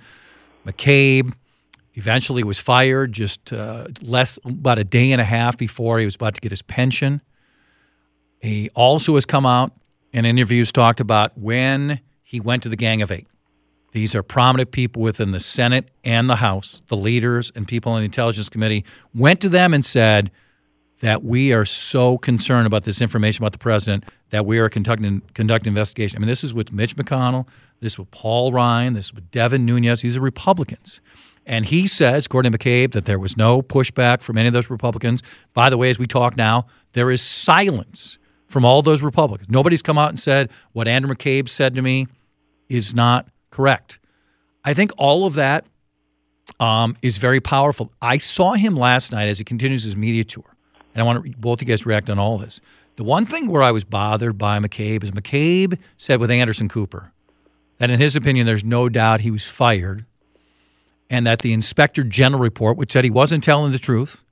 McCabe 0.66 1.32
eventually 1.94 2.42
was 2.42 2.58
fired 2.58 3.12
just 3.12 3.52
uh, 3.52 3.86
less 4.02 4.38
about 4.44 4.78
a 4.78 4.84
day 4.84 5.12
and 5.12 5.20
a 5.20 5.24
half 5.24 5.56
before 5.56 5.98
he 5.98 6.04
was 6.04 6.14
about 6.14 6.34
to 6.34 6.40
get 6.40 6.52
his 6.52 6.62
pension. 6.62 7.20
He 8.40 8.70
also 8.74 9.14
has 9.14 9.26
come 9.26 9.46
out 9.46 9.72
in 10.12 10.24
interviews 10.24 10.72
talked 10.72 11.00
about 11.00 11.36
when 11.36 12.00
he 12.22 12.40
went 12.40 12.62
to 12.62 12.68
the 12.68 12.76
Gang 12.76 13.02
of 13.02 13.12
Eight. 13.12 13.26
These 13.92 14.14
are 14.14 14.22
prominent 14.22 14.70
people 14.70 15.02
within 15.02 15.32
the 15.32 15.40
Senate 15.40 15.90
and 16.04 16.30
the 16.30 16.36
House, 16.36 16.80
the 16.88 16.96
leaders 16.96 17.50
and 17.54 17.66
people 17.66 17.92
on 17.92 18.00
the 18.00 18.04
Intelligence 18.04 18.48
Committee, 18.48 18.84
went 19.14 19.40
to 19.40 19.48
them 19.48 19.74
and 19.74 19.84
said 19.84 20.30
that 21.00 21.24
we 21.24 21.52
are 21.52 21.64
so 21.64 22.18
concerned 22.18 22.66
about 22.66 22.84
this 22.84 23.00
information 23.00 23.42
about 23.42 23.52
the 23.52 23.58
president 23.58 24.04
that 24.30 24.46
we 24.46 24.58
are 24.58 24.68
conducting 24.68 25.22
conducting 25.34 25.70
investigation. 25.70 26.18
I 26.18 26.20
mean, 26.20 26.28
this 26.28 26.44
is 26.44 26.54
with 26.54 26.72
Mitch 26.72 26.96
McConnell, 26.96 27.46
this 27.80 27.94
is 27.94 27.98
with 27.98 28.10
Paul 28.10 28.52
Ryan, 28.52 28.94
this 28.94 29.06
is 29.06 29.14
with 29.14 29.30
Devin 29.30 29.64
Nunes. 29.66 30.02
These 30.02 30.16
are 30.16 30.20
Republicans. 30.20 31.00
And 31.46 31.66
he 31.66 31.86
says, 31.86 32.26
according 32.26 32.52
to 32.52 32.58
McCabe, 32.58 32.92
that 32.92 33.06
there 33.06 33.18
was 33.18 33.36
no 33.36 33.62
pushback 33.62 34.22
from 34.22 34.38
any 34.38 34.46
of 34.46 34.54
those 34.54 34.70
Republicans. 34.70 35.22
By 35.54 35.70
the 35.70 35.76
way, 35.76 35.90
as 35.90 35.98
we 35.98 36.06
talk 36.06 36.36
now, 36.36 36.66
there 36.92 37.10
is 37.10 37.22
silence 37.22 38.18
from 38.46 38.64
all 38.64 38.82
those 38.82 39.02
Republicans. 39.02 39.48
Nobody's 39.48 39.82
come 39.82 39.96
out 39.96 40.10
and 40.10 40.18
said 40.18 40.50
what 40.72 40.86
Andrew 40.86 41.14
McCabe 41.14 41.48
said 41.48 41.74
to 41.74 41.82
me 41.82 42.08
is 42.68 42.94
not 42.94 43.28
correct. 43.50 43.98
I 44.64 44.74
think 44.74 44.90
all 44.98 45.26
of 45.26 45.34
that 45.34 45.64
um, 46.58 46.96
is 47.00 47.18
very 47.18 47.40
powerful. 47.40 47.92
I 48.02 48.18
saw 48.18 48.54
him 48.54 48.76
last 48.76 49.12
night 49.12 49.28
as 49.28 49.38
he 49.38 49.44
continues 49.44 49.84
his 49.84 49.96
media 49.96 50.24
tour, 50.24 50.56
and 50.94 51.02
I 51.02 51.04
want 51.04 51.40
both 51.40 51.60
of 51.60 51.68
you 51.68 51.72
guys 51.72 51.82
to 51.82 51.88
react 51.88 52.10
on 52.10 52.18
all 52.18 52.38
this. 52.38 52.60
The 52.96 53.04
one 53.04 53.24
thing 53.24 53.48
where 53.48 53.62
I 53.62 53.70
was 53.70 53.84
bothered 53.84 54.36
by 54.36 54.58
McCabe 54.58 55.04
is 55.04 55.10
McCabe 55.10 55.78
said 55.96 56.20
with 56.20 56.30
Anderson 56.30 56.68
Cooper 56.68 57.12
that 57.78 57.90
in 57.90 57.98
his 57.98 58.14
opinion, 58.14 58.46
there's 58.46 58.64
no 58.64 58.88
doubt 58.88 59.22
he 59.22 59.30
was 59.30 59.46
fired, 59.46 60.04
and 61.08 61.26
that 61.26 61.40
the 61.40 61.52
inspector 61.52 62.04
general 62.04 62.42
report, 62.42 62.76
which 62.76 62.92
said 62.92 63.04
he 63.04 63.10
wasn't 63.10 63.42
telling 63.42 63.72
the 63.72 63.78
truth 63.78 64.22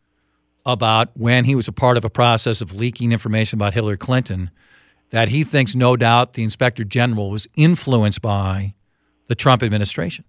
about 0.67 1.09
when 1.17 1.47
he 1.47 1.55
was 1.55 1.67
a 1.67 1.73
part 1.73 1.97
of 1.97 2.05
a 2.05 2.11
process 2.11 2.61
of 2.61 2.75
leaking 2.75 3.11
information 3.11 3.57
about 3.59 3.73
Hillary 3.73 3.97
Clinton, 3.97 4.51
that 5.11 5.29
he 5.29 5.45
thinks 5.45 5.75
no 5.75 5.97
doubt 5.97 6.35
the 6.35 6.45
inspector 6.45 6.85
general 6.85 7.31
was 7.31 7.49
influenced 7.57 8.21
by 8.21 8.75
the 9.29 9.35
Trump 9.35 9.63
administration. 9.63 10.27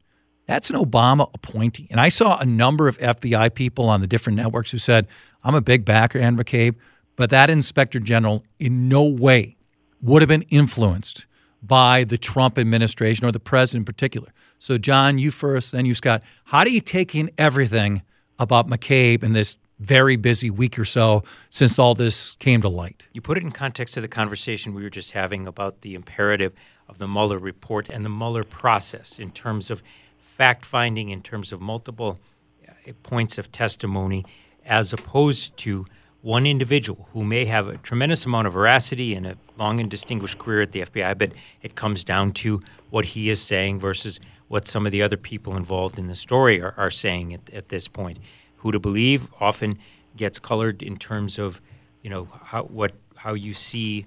That's 0.48 0.70
an 0.70 0.78
Obama 0.78 1.30
appointee. 1.34 1.88
And 1.92 2.00
I 2.00 2.10
saw 2.10 2.40
a 2.40 2.46
number 2.46 2.88
of 2.88 2.98
FBI 3.00 3.54
people 3.54 3.90
on 3.90 4.02
the 4.02 4.08
different 4.08 4.38
networks 4.38 4.72
who 4.72 4.78
said, 4.78 5.08
I'm 5.44 5.56
a 5.56 5.62
big 5.62 5.86
backer, 5.86 6.20
Andrew 6.20 6.44
McCabe. 6.44 6.76
But 7.16 7.30
that 7.32 7.50
inspector 7.50 8.00
general 8.00 8.46
in 8.60 8.88
no 8.88 9.04
way 9.04 9.58
would 10.02 10.22
have 10.22 10.30
been 10.30 10.44
influenced 10.44 11.26
by 11.62 12.06
the 12.06 12.18
Trump 12.18 12.58
administration 12.58 13.26
or 13.26 13.32
the 13.32 13.40
president 13.40 13.82
in 13.82 13.86
particular. 13.86 14.30
So, 14.58 14.78
John, 14.78 15.18
you 15.18 15.32
first, 15.32 15.72
then 15.72 15.86
you, 15.86 15.96
Scott. 15.96 16.24
How 16.46 16.64
do 16.64 16.72
you 16.72 16.82
take 16.82 17.16
in 17.16 17.30
everything 17.38 18.04
about 18.38 18.68
McCabe 18.68 19.24
in 19.24 19.34
this 19.34 19.58
very 19.80 20.18
busy 20.18 20.50
week 20.50 20.78
or 20.78 20.86
so 20.86 21.24
since 21.50 21.80
all 21.80 21.96
this 21.96 22.36
came 22.36 22.62
to 22.62 22.70
light? 22.70 23.04
You 23.14 23.22
put 23.22 23.38
it 23.38 23.44
in 23.44 23.52
context 23.52 23.98
of 23.98 24.02
the 24.02 24.08
conversation 24.08 24.74
we 24.74 24.84
were 24.84 24.90
just 24.90 25.12
having 25.12 25.48
about 25.48 25.82
the 25.82 25.96
imperative 25.96 26.54
of 26.88 26.98
the 26.98 27.08
Mueller 27.08 27.38
report 27.38 27.90
and 27.90 28.04
the 28.04 28.10
Mueller 28.10 28.44
process 28.44 29.20
in 29.20 29.32
terms 29.32 29.70
of 29.70 29.84
fact 30.18 30.66
finding, 30.66 31.10
in 31.10 31.22
terms 31.22 31.52
of 31.52 31.62
multiple 31.62 32.20
uh, 32.68 32.92
points 33.04 33.38
of 33.38 33.52
testimony, 33.52 34.26
as 34.70 34.94
opposed 34.94 35.58
to 35.58 35.86
one 36.22 36.46
individual 36.46 37.08
who 37.14 37.24
may 37.24 37.44
have 37.46 37.68
a 37.68 37.78
tremendous 37.78 38.26
amount 38.26 38.46
of 38.46 38.54
veracity 38.54 39.16
and 39.16 39.26
a 39.26 39.36
long 39.58 39.80
and 39.80 39.90
distinguished 39.90 40.38
career 40.38 40.62
at 40.62 40.72
the 40.72 40.82
FBI, 40.82 41.18
but 41.18 41.32
it 41.64 41.76
comes 41.76 42.04
down 42.04 42.32
to 42.32 42.62
what 42.92 43.04
he 43.04 43.30
is 43.30 43.42
saying 43.42 43.80
versus 43.80 44.20
what 44.48 44.68
some 44.68 44.86
of 44.86 44.92
the 44.92 45.02
other 45.02 45.18
people 45.18 45.58
involved 45.58 45.98
in 45.98 46.08
the 46.08 46.16
story 46.16 46.62
are, 46.62 46.74
are 46.78 46.92
saying 46.92 47.34
at, 47.34 47.50
at 47.52 47.70
this 47.70 47.88
point. 47.88 48.20
Who 48.58 48.72
to 48.72 48.80
believe 48.80 49.28
often 49.40 49.80
gets 50.18 50.38
colored 50.38 50.84
in 50.84 50.98
terms 50.98 51.40
of, 51.40 51.62
you 52.04 52.10
know, 52.10 52.28
how, 52.44 52.64
what 52.64 52.94
how 53.16 53.34
you 53.34 53.54
see 53.54 54.06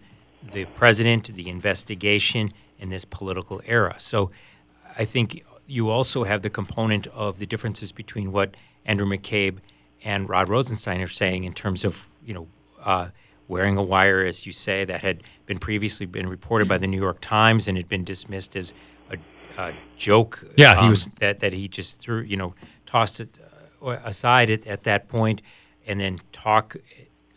the 0.52 0.64
president, 0.76 1.35
the 1.35 1.49
investigation 1.49 2.50
in 2.78 2.88
this 2.88 3.04
political 3.04 3.62
era. 3.66 3.95
So, 3.99 4.31
I 4.99 5.07
think 5.07 5.42
you 5.66 5.88
also 5.88 6.25
have 6.25 6.42
the 6.42 6.50
component 6.50 7.07
of 7.09 7.38
the 7.38 7.47
differences 7.47 7.92
between 7.92 8.33
what 8.33 8.57
Andrew 8.85 9.07
McCabe 9.07 9.59
and 10.04 10.28
Rod 10.28 10.49
Rosenstein 10.49 11.00
are 11.00 11.09
saying 11.09 11.44
in 11.44 11.52
terms 11.52 11.85
of 11.85 12.09
you 12.25 12.35
know 12.35 12.47
uh, 12.82 13.09
wearing 13.49 13.76
a 13.76 13.82
wire, 13.82 14.25
as 14.25 14.47
you 14.47 14.52
say, 14.52 14.85
that 14.85 15.00
had 15.00 15.23
been 15.47 15.59
previously 15.59 16.06
been 16.06 16.28
reported 16.28 16.68
by 16.68 16.78
the 16.78 16.87
New 16.87 17.00
York 17.00 17.21
Times 17.21 17.68
and 17.68 17.76
had 17.76 17.88
been 17.88 18.04
dismissed 18.04 18.56
as 18.56 18.73
a, 19.11 19.18
a 19.61 19.73
joke. 19.97 20.44
Yeah, 20.56 20.73
um, 20.73 20.85
he 20.85 20.90
was 20.90 21.06
that 21.21 21.40
that 21.40 21.52
he 21.52 21.68
just 21.68 22.00
threw 22.00 22.21
you 22.21 22.37
know 22.37 22.54
tossed 22.87 23.21
it 23.21 23.38
uh, 23.82 23.99
aside 24.04 24.50
at, 24.50 24.66
at 24.66 24.85
that 24.85 25.09
point, 25.09 25.42
and 25.87 26.00
then 26.00 26.21
talk 26.32 26.76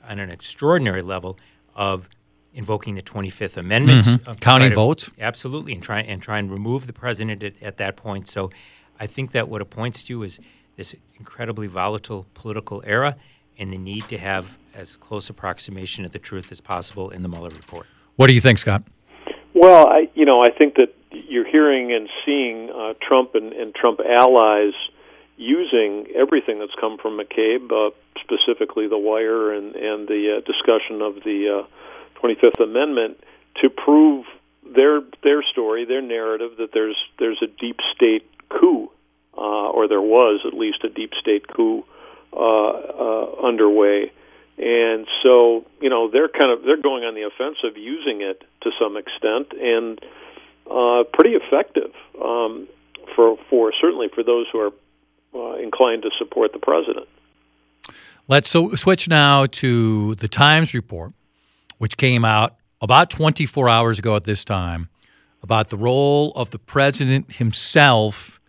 on 0.07 0.19
an 0.19 0.31
extraordinary 0.31 1.01
level 1.01 1.37
of 1.75 2.09
invoking 2.53 2.95
the 2.95 3.01
25th 3.01 3.57
Amendment, 3.57 4.05
mm-hmm. 4.05 4.31
counting 4.33 4.69
to, 4.69 4.75
votes, 4.75 5.11
absolutely, 5.19 5.73
and 5.73 5.83
try 5.83 5.99
and 6.01 6.21
try 6.21 6.39
and 6.39 6.49
remove 6.51 6.87
the 6.87 6.93
president 6.93 7.43
at, 7.43 7.61
at 7.61 7.77
that 7.77 7.97
point. 7.97 8.27
So, 8.27 8.49
I 8.99 9.07
think 9.07 9.31
that 9.31 9.49
what 9.49 9.61
it 9.61 9.69
points 9.69 10.03
to 10.05 10.23
is 10.23 10.39
this 10.75 10.95
incredibly 11.17 11.67
volatile 11.67 12.25
political 12.33 12.83
era 12.85 13.15
and 13.57 13.71
the 13.71 13.77
need 13.77 14.03
to 14.09 14.17
have 14.17 14.57
as 14.73 14.95
close 14.95 15.29
approximation 15.29 16.05
of 16.05 16.11
the 16.11 16.19
truth 16.19 16.51
as 16.51 16.59
possible 16.59 17.09
in 17.09 17.23
the 17.23 17.29
Mueller 17.29 17.49
report. 17.49 17.85
What 18.17 18.27
do 18.27 18.33
you 18.33 18.41
think, 18.41 18.59
Scott? 18.59 18.83
Well, 19.53 19.87
I 19.87 20.09
you 20.13 20.25
know 20.25 20.41
I 20.41 20.49
think 20.51 20.75
that 20.75 20.93
you're 21.11 21.47
hearing 21.47 21.93
and 21.93 22.09
seeing 22.25 22.69
uh, 22.69 22.93
Trump 23.01 23.35
and, 23.35 23.53
and 23.53 23.73
Trump 23.73 23.99
allies 24.01 24.73
using 25.37 26.07
everything 26.15 26.59
that's 26.59 26.75
come 26.79 26.97
from 26.97 27.17
McCabe, 27.17 27.71
uh, 27.71 27.91
specifically 28.21 28.87
the 28.87 28.97
wire 28.97 29.53
and 29.53 29.75
and 29.75 30.07
the 30.07 30.37
uh, 30.37 30.41
discussion 30.41 31.01
of 31.01 31.15
the 31.23 31.63
uh, 31.63 32.21
25th 32.21 32.61
Amendment, 32.63 33.23
to 33.61 33.69
prove 33.69 34.25
their 34.75 35.01
their 35.23 35.43
story, 35.43 35.85
their 35.85 36.01
narrative 36.01 36.51
that 36.57 36.71
there's 36.73 36.97
there's 37.19 37.41
a 37.41 37.47
deep 37.47 37.79
state 37.95 38.29
coup, 38.49 38.91
uh, 39.37 39.69
or 39.69 39.87
there 39.87 40.01
was 40.01 40.41
at 40.45 40.53
least 40.53 40.83
a 40.83 40.89
deep 40.89 41.11
state 41.19 41.47
coup 41.47 41.83
uh, 42.33 42.39
uh, 42.39 43.47
underway. 43.47 44.11
And 44.57 45.05
so, 45.21 45.65
you 45.81 45.89
know, 45.89 46.09
they're 46.09 46.29
kind 46.29 46.51
of 46.51 46.63
they're 46.63 46.81
going 46.81 47.03
on 47.03 47.13
the 47.13 47.23
offensive, 47.23 47.77
using 47.77 48.21
it 48.21 48.41
to 48.61 48.71
some 48.79 48.95
extent, 48.95 49.51
and 49.59 49.99
uh, 50.69 51.03
pretty 51.13 51.35
effective 51.35 51.91
um, 52.23 52.67
for 53.15 53.37
for 53.49 53.73
certainly 53.79 54.07
for 54.13 54.23
those 54.23 54.47
who 54.51 54.59
are 54.59 54.71
uh, 55.35 55.57
inclined 55.57 56.03
to 56.03 56.09
support 56.17 56.53
the 56.53 56.59
president. 56.59 57.07
Let's 58.27 58.49
so 58.49 58.73
switch 58.75 59.07
now 59.07 59.45
to 59.45 60.15
the 60.15 60.27
Times 60.27 60.73
report, 60.73 61.13
which 61.77 61.97
came 61.97 62.23
out 62.23 62.55
about 62.81 63.09
24 63.09 63.69
hours 63.69 63.99
ago 63.99 64.15
at 64.15 64.23
this 64.23 64.45
time 64.45 64.89
about 65.43 65.69
the 65.69 65.77
role 65.77 66.31
of 66.35 66.49
the 66.49 66.57
president 66.57 67.33
himself 67.33 68.39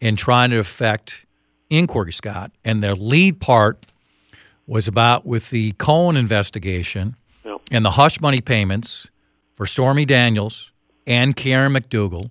in 0.00 0.16
trying 0.16 0.50
to 0.50 0.58
affect 0.58 1.26
inquiry, 1.70 2.12
Scott. 2.12 2.52
And 2.64 2.82
their 2.82 2.94
lead 2.94 3.40
part 3.40 3.86
was 4.66 4.86
about 4.86 5.26
with 5.26 5.50
the 5.50 5.72
Cohen 5.72 6.16
investigation 6.16 7.16
yep. 7.44 7.60
and 7.70 7.84
the 7.84 7.92
hush 7.92 8.20
money 8.20 8.40
payments 8.40 9.08
for 9.54 9.66
Stormy 9.66 10.04
Daniels 10.04 10.72
and 11.06 11.34
Karen 11.34 11.72
McDougal. 11.72 12.30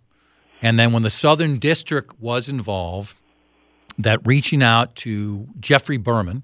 And 0.61 0.79
then 0.79 0.91
when 0.93 1.03
the 1.03 1.09
Southern 1.09 1.59
District 1.59 2.19
was 2.19 2.49
involved, 2.49 3.17
that 3.97 4.25
reaching 4.25 4.61
out 4.61 4.95
to 4.95 5.47
Geoffrey 5.59 5.97
Berman, 5.97 6.43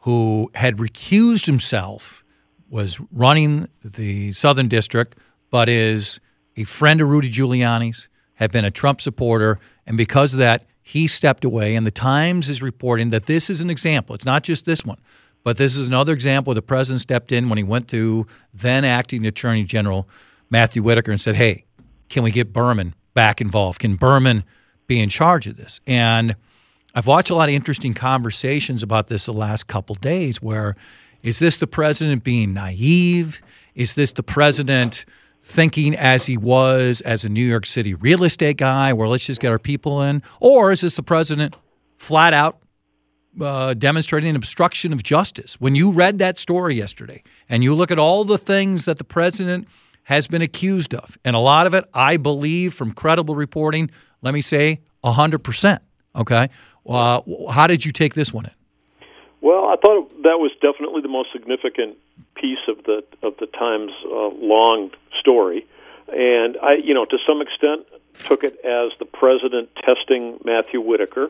who 0.00 0.50
had 0.54 0.76
recused 0.76 1.46
himself, 1.46 2.24
was 2.68 2.98
running 3.12 3.68
the 3.82 4.32
Southern 4.32 4.68
District, 4.68 5.16
but 5.50 5.68
is 5.68 6.20
a 6.56 6.64
friend 6.64 7.00
of 7.00 7.08
Rudy 7.08 7.28
Giuliani's, 7.28 8.08
had 8.34 8.50
been 8.50 8.64
a 8.64 8.70
Trump 8.70 9.00
supporter, 9.00 9.58
and 9.86 9.96
because 9.96 10.32
of 10.32 10.38
that, 10.38 10.66
he 10.82 11.06
stepped 11.06 11.44
away. 11.44 11.76
And 11.76 11.86
the 11.86 11.90
Times 11.90 12.48
is 12.48 12.60
reporting 12.60 13.10
that 13.10 13.26
this 13.26 13.48
is 13.48 13.60
an 13.60 13.70
example. 13.70 14.14
It's 14.14 14.24
not 14.24 14.42
just 14.42 14.64
this 14.66 14.84
one. 14.84 14.98
But 15.44 15.58
this 15.58 15.76
is 15.76 15.86
another 15.86 16.12
example 16.12 16.54
the 16.54 16.62
president 16.62 17.02
stepped 17.02 17.30
in 17.30 17.48
when 17.48 17.58
he 17.58 17.64
went 17.64 17.88
to 17.88 18.26
then 18.52 18.84
acting 18.84 19.26
Attorney 19.26 19.64
General 19.64 20.08
Matthew 20.50 20.82
Whitaker 20.82 21.12
and 21.12 21.20
said, 21.20 21.34
hey, 21.36 21.64
can 22.08 22.22
we 22.22 22.30
get 22.30 22.52
Berman 22.52 22.94
back 23.12 23.40
involved? 23.40 23.78
Can 23.80 23.96
Berman 23.96 24.44
be 24.86 25.00
in 25.00 25.10
charge 25.10 25.46
of 25.46 25.56
this? 25.56 25.80
And 25.86 26.34
I've 26.94 27.06
watched 27.06 27.30
a 27.30 27.34
lot 27.34 27.48
of 27.48 27.54
interesting 27.54 27.92
conversations 27.92 28.82
about 28.82 29.08
this 29.08 29.26
the 29.26 29.32
last 29.32 29.66
couple 29.66 29.94
days 29.96 30.40
where 30.40 30.76
is 31.22 31.38
this 31.38 31.56
the 31.58 31.66
president 31.66 32.24
being 32.24 32.54
naive? 32.54 33.42
Is 33.74 33.94
this 33.94 34.12
the 34.12 34.22
president 34.22 35.04
thinking 35.44 35.94
as 35.94 36.26
he 36.26 36.36
was 36.36 37.00
as 37.02 37.24
a 37.24 37.28
New 37.28 37.44
York 37.44 37.66
City 37.66 37.92
real 37.94 38.24
estate 38.24 38.56
guy 38.56 38.92
where 38.92 39.06
let's 39.06 39.26
just 39.26 39.40
get 39.40 39.50
our 39.52 39.58
people 39.58 40.02
in? 40.02 40.22
Or 40.40 40.72
is 40.72 40.80
this 40.80 40.96
the 40.96 41.02
president 41.02 41.54
flat 41.96 42.32
out 42.32 42.60
uh, 43.40 43.74
demonstrating 43.74 44.36
obstruction 44.36 44.92
of 44.92 45.02
justice. 45.02 45.60
When 45.60 45.74
you 45.74 45.92
read 45.92 46.18
that 46.18 46.38
story 46.38 46.76
yesterday 46.76 47.22
and 47.48 47.64
you 47.64 47.74
look 47.74 47.90
at 47.90 47.98
all 47.98 48.24
the 48.24 48.38
things 48.38 48.84
that 48.84 48.98
the 48.98 49.04
president 49.04 49.66
has 50.04 50.26
been 50.26 50.42
accused 50.42 50.94
of, 50.94 51.18
and 51.24 51.34
a 51.34 51.38
lot 51.38 51.66
of 51.66 51.74
it, 51.74 51.84
I 51.94 52.16
believe, 52.16 52.74
from 52.74 52.92
credible 52.92 53.34
reporting, 53.34 53.90
let 54.22 54.34
me 54.34 54.40
say 54.40 54.80
100%. 55.02 55.78
Okay. 56.16 56.48
Uh, 56.86 57.20
how 57.50 57.66
did 57.66 57.84
you 57.84 57.90
take 57.90 58.14
this 58.14 58.32
one 58.32 58.44
in? 58.44 58.52
Well, 59.44 59.66
I 59.66 59.76
thought 59.76 60.22
that 60.22 60.40
was 60.40 60.52
definitely 60.62 61.02
the 61.02 61.08
most 61.08 61.28
significant 61.30 61.98
piece 62.34 62.64
of 62.66 62.82
the 62.84 63.04
of 63.22 63.36
the 63.36 63.44
Times 63.44 63.92
uh, 64.06 64.28
long 64.40 64.90
story, 65.20 65.66
and 66.08 66.56
I, 66.56 66.76
you 66.82 66.94
know, 66.94 67.04
to 67.04 67.18
some 67.28 67.42
extent, 67.42 67.86
took 68.20 68.42
it 68.42 68.58
as 68.64 68.98
the 68.98 69.04
president 69.04 69.68
testing 69.84 70.40
Matthew 70.46 70.80
Whitaker 70.80 71.28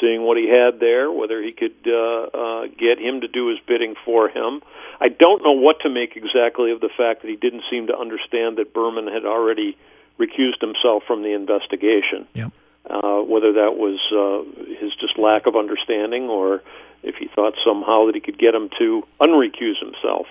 seeing 0.00 0.22
what 0.22 0.38
he 0.38 0.48
had 0.48 0.80
there, 0.80 1.12
whether 1.12 1.42
he 1.42 1.52
could 1.52 1.76
uh, 1.86 1.92
uh, 1.92 2.66
get 2.68 2.98
him 2.98 3.20
to 3.20 3.28
do 3.28 3.48
his 3.48 3.58
bidding 3.68 3.96
for 4.02 4.30
him. 4.30 4.62
I 4.98 5.08
don't 5.08 5.44
know 5.44 5.52
what 5.52 5.80
to 5.80 5.90
make 5.90 6.16
exactly 6.16 6.72
of 6.72 6.80
the 6.80 6.88
fact 6.96 7.20
that 7.20 7.28
he 7.28 7.36
didn't 7.36 7.64
seem 7.70 7.88
to 7.88 7.98
understand 7.98 8.56
that 8.56 8.72
Berman 8.72 9.08
had 9.08 9.26
already 9.26 9.76
recused 10.18 10.62
himself 10.62 11.02
from 11.06 11.22
the 11.22 11.34
investigation. 11.34 12.26
Yep. 12.32 12.52
Uh, 12.88 13.20
whether 13.20 13.52
that 13.52 13.76
was 13.76 14.00
uh, 14.10 14.42
his 14.80 14.92
just 15.00 15.18
lack 15.18 15.46
of 15.46 15.54
understanding 15.54 16.24
or 16.24 16.62
if 17.02 17.16
he 17.16 17.28
thought 17.34 17.54
somehow 17.64 18.06
that 18.06 18.14
he 18.14 18.20
could 18.20 18.38
get 18.38 18.54
him 18.54 18.70
to 18.78 19.02
unrecuse 19.20 19.78
himself. 19.80 20.26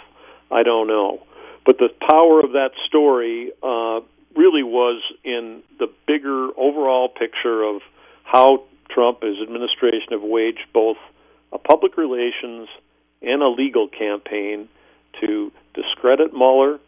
I 0.49 0.63
don't 0.63 0.87
know. 0.87 1.21
But 1.65 1.77
the 1.77 1.89
power 2.07 2.39
of 2.39 2.53
that 2.53 2.71
story 2.87 3.51
uh, 3.61 4.01
really 4.35 4.63
was 4.63 5.01
in 5.23 5.61
the 5.79 5.87
bigger 6.07 6.49
overall 6.57 7.09
picture 7.09 7.63
of 7.63 7.81
how 8.23 8.63
Trump 8.89 9.23
his 9.23 9.37
administration 9.41 10.09
have 10.11 10.23
waged 10.23 10.65
both 10.73 10.97
a 11.51 11.57
public 11.57 11.97
relations 11.97 12.67
and 13.21 13.41
a 13.41 13.47
legal 13.47 13.87
campaign 13.87 14.67
to 15.19 15.51
discredit 15.73 16.33
Mueller, 16.33 16.79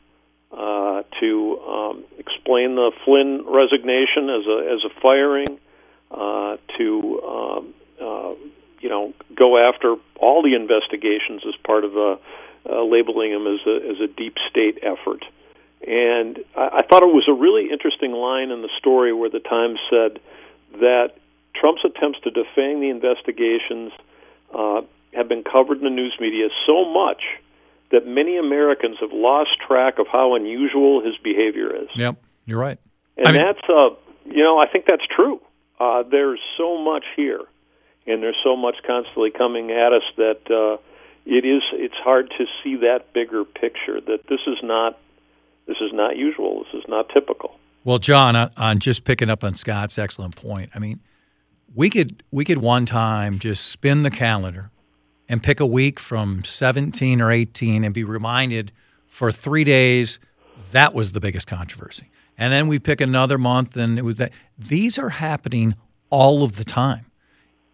uh, 0.51 1.03
to 1.19 1.59
um, 1.59 2.03
explain 2.17 2.75
the 2.75 2.91
Flynn 3.05 3.43
resignation 3.45 4.29
as 4.29 4.45
a 4.47 4.73
as 4.73 4.83
a 4.85 5.01
firing, 5.01 5.59
uh, 6.11 6.57
to 6.77 7.21
um, 7.21 7.73
uh, 8.01 8.33
you 8.83 8.89
know 8.89 9.13
go 9.33 9.57
after 9.57 9.95
all 10.19 10.43
the 10.43 10.53
investigations 10.53 11.41
as 11.47 11.55
part 11.65 11.85
of 11.85 11.95
a, 11.95 12.19
uh, 12.69 12.83
labeling 12.83 13.31
them 13.31 13.47
as 13.47 13.61
a 13.65 13.75
as 13.91 13.99
a 14.03 14.07
deep 14.07 14.35
state 14.49 14.77
effort. 14.83 15.25
And 15.87 16.39
I, 16.55 16.79
I 16.79 16.81
thought 16.87 17.01
it 17.01 17.13
was 17.13 17.27
a 17.27 17.33
really 17.33 17.71
interesting 17.71 18.11
line 18.11 18.51
in 18.51 18.61
the 18.61 18.69
story 18.77 19.13
where 19.13 19.29
the 19.29 19.39
Times 19.39 19.79
said 19.89 20.19
that 20.79 21.15
Trump's 21.55 21.83
attempts 21.85 22.19
to 22.21 22.29
defang 22.29 22.81
the 22.81 22.89
investigations 22.89 23.91
uh, 24.53 24.81
have 25.13 25.29
been 25.29 25.43
covered 25.43 25.77
in 25.77 25.83
the 25.83 25.89
news 25.89 26.15
media 26.19 26.49
so 26.65 26.85
much 26.85 27.23
that 27.91 28.07
many 28.07 28.37
Americans 28.37 28.97
have 28.99 29.11
lost 29.13 29.51
track 29.65 29.99
of 29.99 30.07
how 30.11 30.35
unusual 30.35 31.03
his 31.03 31.15
behavior 31.23 31.75
is. 31.75 31.87
Yep, 31.95 32.17
you're 32.45 32.59
right. 32.59 32.79
And 33.17 33.27
I 33.27 33.31
mean, 33.31 33.41
that's, 33.45 33.69
uh, 33.69 33.89
you 34.25 34.43
know, 34.43 34.57
I 34.57 34.67
think 34.67 34.85
that's 34.87 35.05
true. 35.15 35.39
Uh, 35.79 36.03
there's 36.09 36.39
so 36.57 36.83
much 36.83 37.03
here, 37.15 37.41
and 38.05 38.21
there's 38.21 38.37
so 38.43 38.55
much 38.55 38.75
constantly 38.85 39.31
coming 39.31 39.71
at 39.71 39.93
us 39.93 40.03
that 40.17 40.41
uh, 40.51 40.81
it 41.25 41.45
is. 41.45 41.61
It's 41.73 41.95
hard 41.95 42.29
to 42.37 42.45
see 42.63 42.77
that 42.77 43.13
bigger 43.13 43.45
picture. 43.45 44.01
That 44.01 44.27
this 44.29 44.41
is 44.47 44.57
not. 44.63 44.99
This 45.65 45.77
is 45.79 45.91
not 45.93 46.17
usual. 46.17 46.65
This 46.65 46.83
is 46.83 46.89
not 46.89 47.07
typical. 47.09 47.57
Well, 47.85 47.99
John, 47.99 48.35
on 48.35 48.79
just 48.79 49.05
picking 49.05 49.29
up 49.29 49.43
on 49.43 49.55
Scott's 49.55 49.97
excellent 49.97 50.35
point, 50.35 50.71
I 50.75 50.79
mean, 50.79 50.99
we 51.73 51.89
could 51.89 52.23
we 52.31 52.45
could 52.45 52.59
one 52.59 52.85
time 52.85 53.39
just 53.39 53.67
spin 53.67 54.03
the 54.03 54.11
calendar 54.11 54.71
and 55.27 55.41
pick 55.41 55.59
a 55.59 55.65
week 55.65 55.99
from 55.99 56.43
17 56.43 57.21
or 57.21 57.31
18 57.31 57.83
and 57.83 57.93
be 57.93 58.03
reminded 58.03 58.71
for 59.07 59.31
three 59.31 59.63
days 59.63 60.19
that 60.71 60.93
was 60.93 61.11
the 61.11 61.19
biggest 61.19 61.47
controversy 61.47 62.09
and 62.37 62.53
then 62.53 62.67
we 62.67 62.79
pick 62.79 63.01
another 63.01 63.37
month 63.37 63.75
and 63.75 63.97
it 63.97 64.03
was 64.03 64.17
that 64.17 64.31
these 64.57 64.99
are 64.99 65.09
happening 65.09 65.75
all 66.09 66.43
of 66.43 66.55
the 66.55 66.63
time 66.63 67.05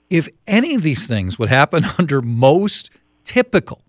if 0.10 0.28
any 0.48 0.76
of 0.76 0.82
these 0.82 1.08
things 1.08 1.38
would 1.38 1.50
happen 1.50 1.86
under 1.98 2.22
most 2.22 2.90
typical 3.24 3.82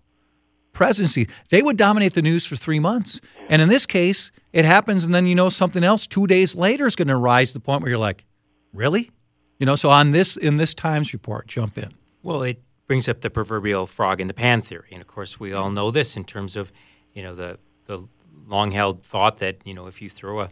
presidency 0.73 1.27
they 1.49 1.61
would 1.61 1.75
dominate 1.75 2.13
the 2.13 2.21
news 2.21 2.45
for 2.45 2.55
three 2.55 2.79
months 2.79 3.19
and 3.49 3.61
in 3.61 3.67
this 3.67 3.85
case 3.85 4.31
it 4.53 4.63
happens 4.63 5.03
and 5.03 5.13
then 5.13 5.27
you 5.27 5.35
know 5.35 5.49
something 5.49 5.83
else 5.83 6.07
two 6.07 6.25
days 6.25 6.55
later 6.55 6.85
is 6.85 6.95
going 6.95 7.09
to 7.09 7.15
rise 7.17 7.49
to 7.49 7.55
the 7.55 7.59
point 7.59 7.81
where 7.81 7.89
you're 7.89 7.99
like 7.99 8.23
really 8.71 9.11
you 9.61 9.65
know, 9.67 9.75
so 9.75 9.91
on 9.91 10.09
this 10.09 10.37
in 10.37 10.57
this 10.57 10.73
Times 10.73 11.13
report, 11.13 11.45
jump 11.45 11.77
in. 11.77 11.93
Well, 12.23 12.41
it 12.41 12.63
brings 12.87 13.07
up 13.07 13.21
the 13.21 13.29
proverbial 13.29 13.85
frog 13.85 14.19
in 14.19 14.25
the 14.25 14.33
pan 14.33 14.63
theory, 14.63 14.89
and 14.91 15.01
of 15.01 15.07
course, 15.07 15.39
we 15.39 15.53
all 15.53 15.69
know 15.69 15.91
this 15.91 16.17
in 16.17 16.23
terms 16.23 16.55
of, 16.55 16.71
you 17.13 17.21
know, 17.21 17.35
the 17.35 17.59
the 17.85 18.07
long 18.47 18.71
held 18.71 19.03
thought 19.03 19.37
that 19.37 19.57
you 19.63 19.75
know 19.75 19.85
if 19.85 20.01
you 20.01 20.09
throw 20.09 20.41
a 20.41 20.49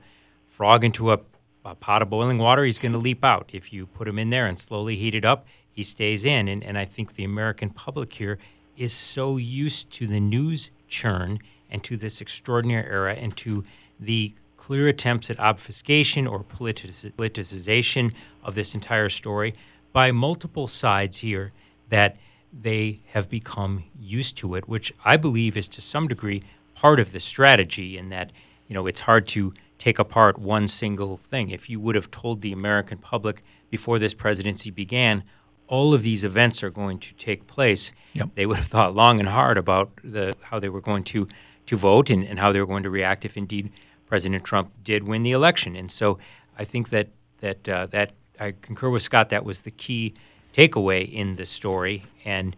frog 0.48 0.84
into 0.84 1.12
a, 1.12 1.20
a 1.66 1.74
pot 1.74 2.04
of 2.04 2.12
boiling 2.12 2.38
water, 2.38 2.64
he's 2.64 2.78
going 2.78 2.92
to 2.92 3.00
leap 3.00 3.26
out. 3.26 3.50
If 3.52 3.74
you 3.74 3.88
put 3.88 4.08
him 4.08 4.20
in 4.20 4.30
there 4.30 4.46
and 4.46 4.60
slowly 4.60 4.96
heat 4.96 5.16
it 5.16 5.26
up, 5.26 5.48
he 5.80 5.84
stays 5.84 6.26
in. 6.26 6.48
And 6.50 6.64
and 6.64 6.78
I 6.78 6.86
think 6.86 7.16
the 7.16 7.24
American 7.24 7.70
public 7.70 8.14
here 8.14 8.38
is 8.76 8.94
so 8.94 9.38
used 9.38 9.90
to 9.92 10.08
the 10.08 10.20
news 10.20 10.72
churn 10.88 11.40
and 11.72 11.84
to 11.84 11.96
this 11.98 12.22
extraordinary 12.22 12.86
era 12.90 13.14
and 13.14 13.36
to 13.38 13.64
the 14.00 14.34
clear 14.58 14.88
attempts 14.90 15.30
at 15.30 15.40
obfuscation 15.40 16.28
or 16.28 16.44
politicization 16.44 18.14
of 18.44 18.56
this 18.56 18.76
entire 18.76 19.10
story 19.10 19.54
by 19.94 20.12
multiple 20.12 20.68
sides 20.68 21.18
here 21.18 21.52
that 21.90 22.18
they 22.62 23.00
have 23.14 23.30
become 23.30 23.84
used 24.00 24.38
to 24.38 24.56
it, 24.56 24.68
which 24.68 24.94
I 25.06 25.18
believe 25.18 25.56
is 25.56 25.68
to 25.70 25.82
some 25.82 26.08
degree 26.08 26.44
part 26.76 27.00
of 27.00 27.12
the 27.12 27.20
strategy 27.20 27.98
in 27.98 28.10
that, 28.10 28.32
you 28.68 28.74
know, 28.74 28.86
it's 28.86 29.00
hard 29.00 29.28
to 29.30 29.54
take 29.78 29.98
apart 29.98 30.38
one 30.38 30.68
single 30.68 31.16
thing. 31.18 31.50
If 31.50 31.70
you 31.70 31.80
would 31.80 31.96
have 31.96 32.12
told 32.12 32.42
the 32.42 32.52
American 32.52 32.98
public 32.98 33.44
before 33.70 33.98
this 33.98 34.14
presidency 34.14 34.72
began, 34.72 35.24
all 35.70 35.94
of 35.94 36.02
these 36.02 36.24
events 36.24 36.64
are 36.64 36.70
going 36.72 37.00
to 37.00 37.14
take 37.14 37.48
place, 37.48 37.94
Yep. 38.14 38.30
they 38.36 38.46
would 38.46 38.58
have 38.58 38.66
thought 38.68 38.96
long 38.96 39.20
and 39.20 39.30
hard 39.30 39.58
about 39.58 39.90
the 40.04 40.36
how 40.42 40.60
they 40.60 40.70
were 40.70 40.82
going 40.82 41.04
to 41.06 41.28
to 41.68 41.78
vote 41.78 42.10
and, 42.10 42.24
and 42.26 42.40
how 42.40 42.52
they 42.52 42.60
were 42.60 42.66
going 42.66 42.84
to 42.84 42.90
react 42.90 43.24
if 43.26 43.38
indeed 43.38 43.72
President 44.08 44.44
Trump 44.44 44.72
did 44.84 45.04
win 45.04 45.22
the 45.22 45.32
election. 45.32 45.76
And 45.76 45.90
so 45.92 46.18
I 46.58 46.64
think 46.64 46.90
that 46.90 47.08
that 47.42 47.70
uh, 47.70 47.86
that 47.88 48.12
I 48.40 48.54
concur 48.62 48.90
with 48.90 49.02
Scott. 49.04 49.30
That 49.30 49.46
was 49.46 49.62
the 49.62 49.72
key 49.72 50.14
takeaway 50.54 51.08
in 51.12 51.36
the 51.36 51.46
story, 51.46 52.04
and 52.26 52.56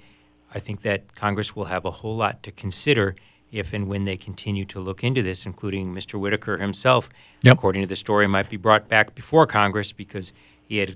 I 0.56 0.60
think 0.60 0.82
that 0.82 1.13
Congress 1.15 1.56
will 1.56 1.65
have 1.65 1.86
a 1.86 1.91
whole 1.91 2.15
lot 2.15 2.41
to 2.44 2.51
consider 2.51 3.15
if 3.51 3.74
and 3.74 3.88
when 3.89 4.06
they 4.06 4.15
continue 4.15 4.63
to 4.63 4.80
look 4.80 5.03
into 5.03 5.22
this, 5.22 5.46
including 5.46 5.94
Mr. 5.94 6.18
Whitaker 6.18 6.58
himself. 6.58 7.10
Yep. 7.44 7.58
According 7.58 7.82
to 7.82 7.88
the 7.88 7.98
story, 7.98 8.25
might 8.27 8.50
be 8.50 8.56
brought 8.58 8.88
back 8.88 9.13
before 9.13 9.46
Congress 9.46 9.91
because 9.91 10.32
he 10.63 10.77
had 10.77 10.96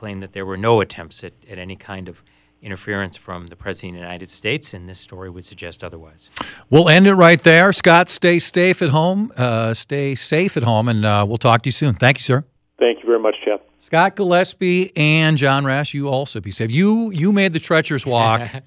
claimed 0.00 0.22
that 0.22 0.32
there 0.32 0.46
were 0.46 0.56
no 0.56 0.80
attempts 0.80 1.22
at, 1.22 1.34
at 1.50 1.58
any 1.58 1.76
kind 1.76 2.08
of 2.08 2.24
interference 2.62 3.18
from 3.18 3.48
the 3.48 3.56
President 3.56 3.96
of 3.96 4.00
the 4.00 4.06
United 4.06 4.30
States, 4.30 4.72
and 4.72 4.88
this 4.88 4.98
story 4.98 5.28
would 5.28 5.44
suggest 5.44 5.84
otherwise. 5.84 6.30
We'll 6.70 6.88
end 6.88 7.06
it 7.06 7.14
right 7.14 7.42
there. 7.42 7.70
Scott, 7.70 8.08
stay 8.08 8.38
safe 8.38 8.80
at 8.80 8.88
home. 8.88 9.30
Uh, 9.36 9.74
stay 9.74 10.14
safe 10.14 10.56
at 10.56 10.62
home, 10.62 10.88
and 10.88 11.04
uh, 11.04 11.26
we'll 11.28 11.36
talk 11.36 11.60
to 11.62 11.68
you 11.68 11.72
soon. 11.72 11.96
Thank 11.96 12.16
you, 12.16 12.22
sir. 12.22 12.44
Thank 12.78 13.00
you 13.02 13.06
very 13.06 13.18
much, 13.18 13.34
Jeff. 13.44 13.60
Scott 13.78 14.16
Gillespie 14.16 14.90
and 14.96 15.36
John 15.36 15.66
Rash, 15.66 15.92
you 15.92 16.08
also 16.08 16.40
be 16.40 16.50
safe. 16.50 16.70
You 16.70 17.10
you 17.10 17.30
made 17.30 17.52
the 17.52 17.60
treacherous 17.60 18.06
walk. 18.06 18.48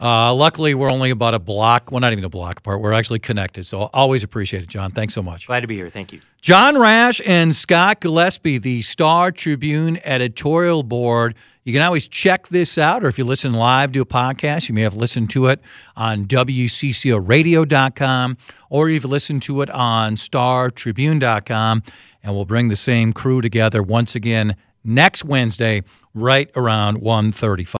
uh, 0.00 0.34
luckily, 0.34 0.74
we're 0.74 0.90
only 0.90 1.10
about 1.10 1.34
a 1.34 1.38
block. 1.38 1.92
Well, 1.92 2.00
not 2.00 2.12
even 2.12 2.24
a 2.24 2.28
block 2.28 2.58
apart. 2.58 2.80
We're 2.80 2.92
actually 2.92 3.20
connected, 3.20 3.64
so 3.64 3.82
always 3.92 4.24
appreciate 4.24 4.62
it, 4.62 4.68
John. 4.68 4.90
Thanks 4.90 5.14
so 5.14 5.22
much. 5.22 5.46
Glad 5.46 5.60
to 5.60 5.66
be 5.66 5.76
here. 5.76 5.88
Thank 5.88 6.12
you. 6.12 6.20
John 6.42 6.76
Rash 6.76 7.22
and 7.24 7.54
Scott 7.54 8.00
Gillespie, 8.00 8.58
the 8.58 8.82
Star 8.82 9.32
Tribune 9.32 9.98
editorial 10.04 10.82
board. 10.82 11.34
You 11.62 11.72
can 11.72 11.80
always 11.80 12.06
check 12.06 12.48
this 12.48 12.76
out, 12.76 13.02
or 13.02 13.08
if 13.08 13.18
you 13.18 13.24
listen 13.24 13.54
live 13.54 13.92
to 13.92 14.02
a 14.02 14.06
podcast, 14.06 14.68
you 14.68 14.74
may 14.74 14.82
have 14.82 14.94
listened 14.94 15.30
to 15.30 15.46
it 15.46 15.60
on 15.96 16.26
WCCORadio.com, 16.26 18.36
or 18.68 18.90
you've 18.90 19.06
listened 19.06 19.40
to 19.42 19.62
it 19.62 19.70
on 19.70 20.16
StarTribune.com. 20.16 21.82
And 22.22 22.34
we'll 22.34 22.44
bring 22.44 22.68
the 22.68 22.76
same 22.76 23.14
crew 23.14 23.40
together 23.40 23.82
once 23.82 24.14
again 24.14 24.56
next 24.84 25.24
Wednesday, 25.24 25.82
right 26.12 26.50
around 26.54 26.98
1:35. 26.98 27.70